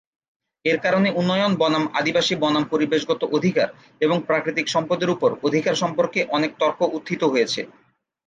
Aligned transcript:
এর 0.65 0.77
কারণে, 0.79 1.09
উন্নয়ন 1.11 1.53
বনাম 1.55 1.83
আদিবাসী 1.99 2.33
বনাম 2.35 2.63
পরিবেশগত 2.71 3.21
অধিকার 3.37 3.67
এবং 4.01 4.17
প্রাকৃতিক 4.27 4.67
সম্পদের 4.67 5.09
উপর 5.09 5.29
অধিকার 5.43 5.75
সম্পর্কে 5.83 6.19
অনেক 6.37 6.51
তর্ক 6.61 6.79
উত্থিত 6.97 7.21
হয়েছে। 7.33 7.61